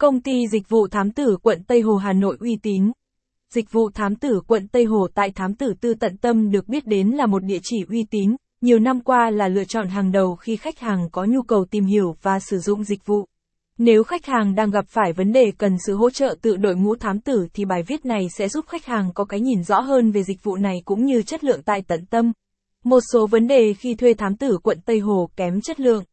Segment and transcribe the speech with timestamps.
[0.00, 2.92] Công ty dịch vụ thám tử quận Tây Hồ Hà Nội uy tín.
[3.54, 6.86] Dịch vụ thám tử quận Tây Hồ tại thám tử tư tận tâm được biết
[6.86, 10.36] đến là một địa chỉ uy tín, nhiều năm qua là lựa chọn hàng đầu
[10.36, 13.26] khi khách hàng có nhu cầu tìm hiểu và sử dụng dịch vụ.
[13.78, 16.96] Nếu khách hàng đang gặp phải vấn đề cần sự hỗ trợ từ đội ngũ
[16.96, 20.10] thám tử thì bài viết này sẽ giúp khách hàng có cái nhìn rõ hơn
[20.10, 22.32] về dịch vụ này cũng như chất lượng tại tận tâm.
[22.84, 26.04] Một số vấn đề khi thuê thám tử quận Tây Hồ kém chất lượng.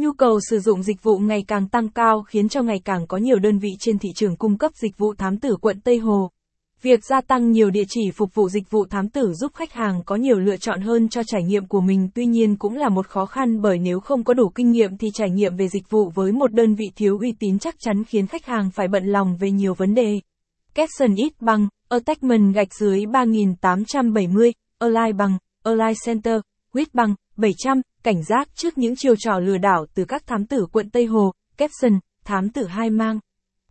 [0.00, 3.16] Nhu cầu sử dụng dịch vụ ngày càng tăng cao khiến cho ngày càng có
[3.16, 6.30] nhiều đơn vị trên thị trường cung cấp dịch vụ thám tử quận Tây Hồ.
[6.82, 10.02] Việc gia tăng nhiều địa chỉ phục vụ dịch vụ thám tử giúp khách hàng
[10.06, 13.06] có nhiều lựa chọn hơn cho trải nghiệm của mình tuy nhiên cũng là một
[13.06, 16.10] khó khăn bởi nếu không có đủ kinh nghiệm thì trải nghiệm về dịch vụ
[16.14, 19.36] với một đơn vị thiếu uy tín chắc chắn khiến khách hàng phải bận lòng
[19.40, 20.20] về nhiều vấn đề.
[20.74, 26.40] Capson ít bằng, Attachment gạch dưới 3870, Align bằng, Align Center,
[26.74, 30.66] huyết bằng, 700, cảnh giác trước những chiêu trò lừa đảo từ các thám tử
[30.72, 33.18] quận Tây Hồ, Capson, thám tử hai mang.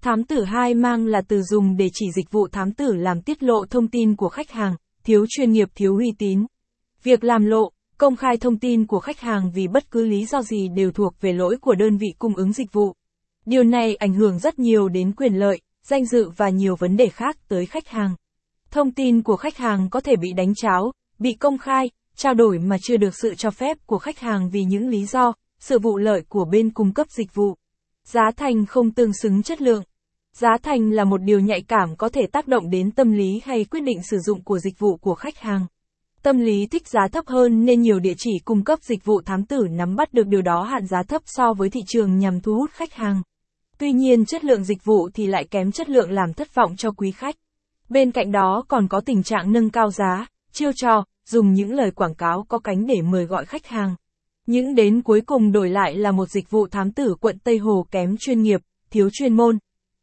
[0.00, 3.42] Thám tử hai mang là từ dùng để chỉ dịch vụ thám tử làm tiết
[3.42, 6.46] lộ thông tin của khách hàng, thiếu chuyên nghiệp thiếu uy tín.
[7.02, 10.42] Việc làm lộ, công khai thông tin của khách hàng vì bất cứ lý do
[10.42, 12.94] gì đều thuộc về lỗi của đơn vị cung ứng dịch vụ.
[13.46, 17.08] Điều này ảnh hưởng rất nhiều đến quyền lợi, danh dự và nhiều vấn đề
[17.08, 18.14] khác tới khách hàng.
[18.70, 22.58] Thông tin của khách hàng có thể bị đánh cháo, bị công khai, trao đổi
[22.58, 25.98] mà chưa được sự cho phép của khách hàng vì những lý do, sự vụ
[25.98, 27.56] lợi của bên cung cấp dịch vụ.
[28.04, 29.82] Giá thành không tương xứng chất lượng.
[30.32, 33.64] Giá thành là một điều nhạy cảm có thể tác động đến tâm lý hay
[33.64, 35.66] quyết định sử dụng của dịch vụ của khách hàng.
[36.22, 39.44] Tâm lý thích giá thấp hơn nên nhiều địa chỉ cung cấp dịch vụ thám
[39.44, 42.54] tử nắm bắt được điều đó hạn giá thấp so với thị trường nhằm thu
[42.54, 43.22] hút khách hàng.
[43.78, 46.90] Tuy nhiên chất lượng dịch vụ thì lại kém chất lượng làm thất vọng cho
[46.90, 47.34] quý khách.
[47.88, 51.90] Bên cạnh đó còn có tình trạng nâng cao giá, chiêu trò, dùng những lời
[51.90, 53.94] quảng cáo có cánh để mời gọi khách hàng.
[54.46, 57.86] Những đến cuối cùng đổi lại là một dịch vụ thám tử quận Tây Hồ
[57.90, 59.58] kém chuyên nghiệp, thiếu chuyên môn.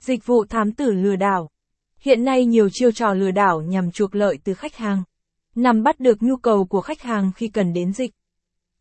[0.00, 1.50] Dịch vụ thám tử lừa đảo.
[1.98, 5.02] Hiện nay nhiều chiêu trò lừa đảo nhằm chuộc lợi từ khách hàng.
[5.54, 8.10] Nằm bắt được nhu cầu của khách hàng khi cần đến dịch